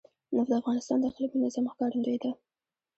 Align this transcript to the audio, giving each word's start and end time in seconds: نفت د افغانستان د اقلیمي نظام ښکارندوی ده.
نفت 0.35 0.49
د 0.51 0.53
افغانستان 0.61 0.97
د 0.99 1.05
اقلیمي 1.09 1.37
نظام 1.45 1.65
ښکارندوی 1.71 2.17
ده. 2.23 2.31